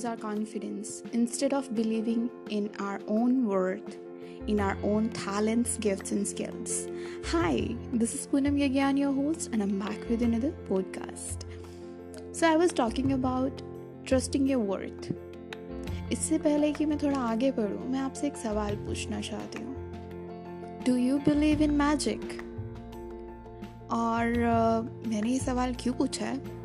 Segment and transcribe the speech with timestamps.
[0.00, 3.98] lose our confidence instead of believing in our own worth,
[4.46, 6.88] in our own talents, gifts, and skills.
[7.26, 11.44] Hi, this is Poonam Yagyan, your host, and I'm back with another podcast.
[12.32, 13.62] So, I was talking about
[14.06, 15.12] trusting your worth.
[16.12, 20.94] इससे पहले कि मैं थोड़ा आगे बढ़ूँ मैं आपसे एक सवाल पूछना चाहती हूँ do
[20.96, 22.24] you believe in magic
[23.92, 26.59] और uh, मैंने ये सवाल क्यों पूछा है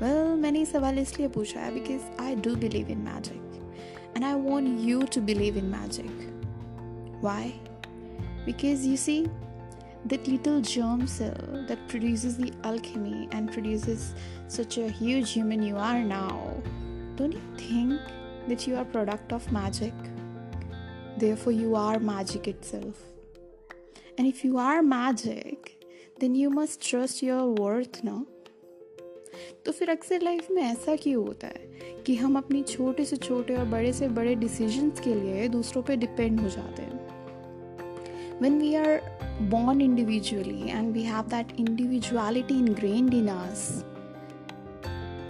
[0.00, 4.34] well, मैंने ये सवाल इसलिए पूछा है because I do believe in magic and I
[4.48, 7.52] want you to believe in magic why
[8.46, 9.24] because you see
[10.10, 14.14] that little germ cell that produces the alchemy and produces
[14.48, 16.38] such a huge human you are now
[17.20, 18.00] don't you think
[18.48, 19.92] that you are product of magic
[21.18, 23.04] therefore you are magic itself
[24.18, 25.76] and if you are magic
[26.18, 28.26] then you must trust your worth now
[29.65, 33.55] तो फिर अक्सर life में ऐसा क्यों होता है कि हम अपनी छोटे से छोटे
[33.55, 37.05] और बड़े से बड़े डिसीजंस के लिए दूसरों पे डिपेंड हो जाते हैं
[38.39, 39.01] when we are
[39.51, 43.63] born individually and we have that individuality ingrained in us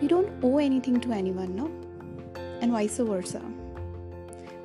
[0.02, 1.70] we don't owe anything to anyone no
[2.62, 3.42] and vice versa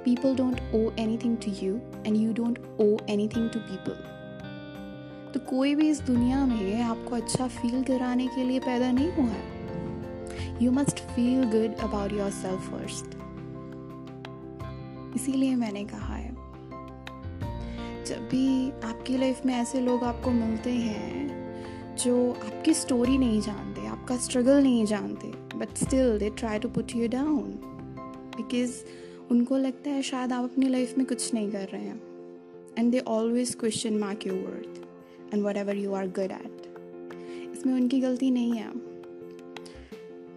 [0.05, 3.97] people don't owe anything to you and you don't owe anything to people
[5.35, 9.27] तो कोई भी इस दुनिया में आपको अच्छा feel कराने के लिए पैदा नहीं हुआ
[9.27, 13.17] है। You must feel good about yourself first
[15.17, 16.31] इसीलिए मैंने कहा है,
[18.05, 23.87] जब भी आपकी लाइफ में ऐसे लोग आपको मिलते हैं जो आपकी स्टोरी नहीं जानते,
[23.87, 27.51] आपका स्ट्रगल नहीं जानते but still they try to put you down
[28.37, 28.81] because
[29.31, 32.01] उनको लगता है शायद आप अपनी लाइफ में कुछ नहीं कर रहे हैं।
[32.79, 34.82] And they always question mark your worth
[35.33, 36.67] and whatever you are good at
[37.53, 38.71] इसमें उनकी गलती नहीं है।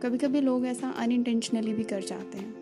[0.04, 2.54] कभी कभी लोग ऐसा अनइंटेंशनली भी कर जाते हैं।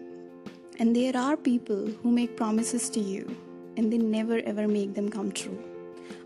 [0.82, 3.26] And there are people who make promise to you
[3.78, 5.54] and they never ever make them come true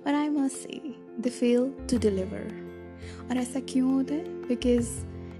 [0.08, 0.82] और I must say
[1.20, 2.52] they fail to deliver
[3.30, 4.24] और ऐसा क्यों होता है?
[4.48, 4.90] Because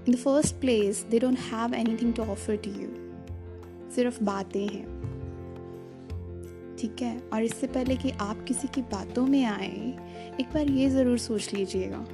[0.08, 2.88] in the first place they don't have anything to offer to you
[3.94, 4.97] सिर्फ़ बातें हैं।
[6.78, 7.18] ठीक है?
[7.32, 9.70] और इससे पहले कि आप किसी की बातों में आए,
[10.40, 12.04] एक बार ये ज़रूर सोच लीजिएगा।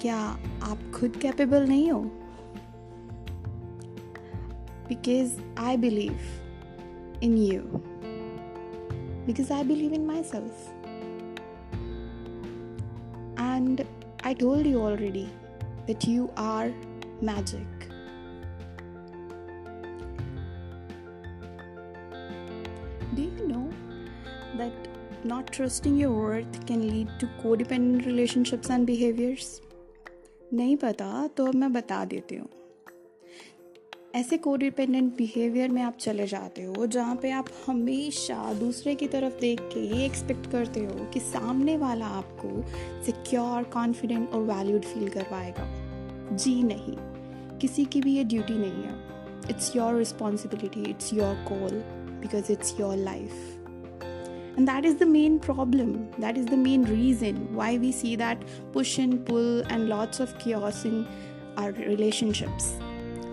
[0.00, 0.16] क्या
[0.62, 2.00] आप खुद कैपेबल नहीं हो?
[4.88, 6.12] Because I believe
[7.22, 7.60] in you
[9.26, 10.68] because I believe in myself
[13.40, 13.84] and
[14.26, 15.26] I told you already
[15.86, 16.74] that you are
[17.22, 17.91] magic
[23.42, 23.68] you know
[24.56, 24.72] that
[25.24, 29.60] not trusting your worth can lead to codependent relationships and behaviors?
[30.54, 32.48] नहीं पता तो अब मैं बता देती हूँ।
[34.14, 39.38] ऐसे codependent behaviour में आप चले जाते हो, जहाँ पे आप हमेशा दूसरे की तरफ़
[39.40, 42.50] देख के ये एक्सपेक्ट करते हो कि सामने वाला आपको
[43.04, 46.96] सिक्योर कॉन्फिडेंट और वैल्यूड फील करवाएगा। जी नहीं,
[47.58, 48.94] किसी की भी ये ड्यूटी नहीं है।
[49.50, 51.82] It's your responsibility it's your call
[52.21, 53.57] because it's your life.
[54.57, 56.09] And that is the main problem.
[56.17, 60.37] That is the main reason why we see that push and pull and lots of
[60.39, 61.07] chaos in
[61.57, 62.73] our relationships.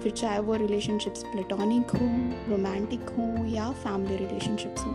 [0.04, 2.06] फिर चाहे वो relationships platonic हो
[2.48, 4.94] romantic हो या family relationships हो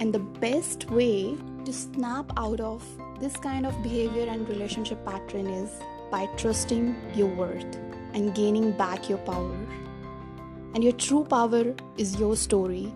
[0.00, 2.84] and the best way to snap out of
[3.20, 5.70] this kind of behavior and relationship pattern is
[6.12, 7.78] by trusting your worth
[8.12, 9.56] and gaining back your power
[10.73, 12.91] and your true power is your story.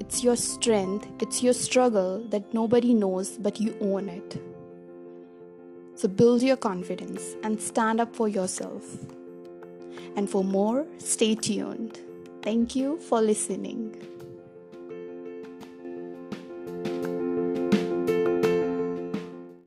[0.00, 4.40] It's your strength, it's your struggle that nobody knows, but you own it.
[5.94, 8.84] So build your confidence and stand up for yourself.
[10.16, 12.00] And for more, stay tuned.
[12.42, 13.96] Thank you for listening.